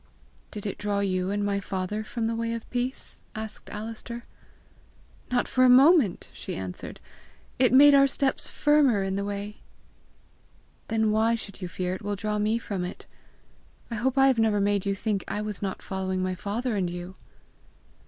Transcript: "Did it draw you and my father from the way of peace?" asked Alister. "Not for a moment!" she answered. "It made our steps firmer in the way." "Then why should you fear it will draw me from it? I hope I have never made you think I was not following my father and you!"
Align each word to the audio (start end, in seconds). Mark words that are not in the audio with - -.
"Did 0.49 0.65
it 0.65 0.79
draw 0.79 1.01
you 1.01 1.29
and 1.29 1.45
my 1.45 1.59
father 1.59 2.03
from 2.03 2.25
the 2.25 2.35
way 2.35 2.55
of 2.55 2.67
peace?" 2.71 3.21
asked 3.35 3.69
Alister. 3.69 4.23
"Not 5.29 5.47
for 5.47 5.63
a 5.63 5.69
moment!" 5.69 6.27
she 6.33 6.55
answered. 6.55 6.99
"It 7.59 7.71
made 7.71 7.93
our 7.93 8.07
steps 8.07 8.47
firmer 8.47 9.03
in 9.03 9.15
the 9.15 9.23
way." 9.23 9.57
"Then 10.87 11.11
why 11.11 11.35
should 11.35 11.61
you 11.61 11.67
fear 11.67 11.93
it 11.93 12.01
will 12.01 12.15
draw 12.15 12.39
me 12.39 12.57
from 12.57 12.83
it? 12.83 13.05
I 13.91 13.93
hope 13.95 14.17
I 14.17 14.25
have 14.25 14.39
never 14.39 14.59
made 14.59 14.87
you 14.87 14.95
think 14.95 15.23
I 15.27 15.39
was 15.43 15.61
not 15.61 15.83
following 15.83 16.23
my 16.23 16.33
father 16.33 16.75
and 16.75 16.89
you!" 16.89 17.13